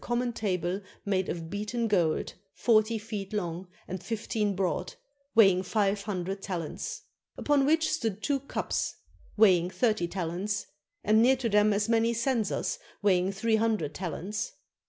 493 0.03 0.49
MESOPOTAMIA 0.49 0.61
mon 0.79 0.81
table 0.81 0.89
made 1.05 1.29
of 1.29 1.49
beaten 1.51 1.87
gold, 1.87 2.33
forty 2.53 2.97
feet 2.97 3.31
long, 3.31 3.67
and 3.87 4.01
fif 4.03 4.27
teen 4.27 4.55
broad, 4.55 4.95
weighing 5.35 5.61
five 5.61 6.01
hundred 6.01 6.41
talents; 6.41 7.03
upon 7.37 7.67
which 7.67 7.87
stood 7.91 8.23
two 8.23 8.39
cups, 8.39 8.95
weighing 9.37 9.69
thirty 9.69 10.07
talents, 10.07 10.65
and 11.03 11.21
near 11.21 11.35
to 11.35 11.49
them 11.49 11.71
as 11.71 11.87
many 11.87 12.13
censers, 12.15 12.79
weighing 13.03 13.31
three 13.31 13.57
hundred 13.57 13.93
talents. 13.93 14.53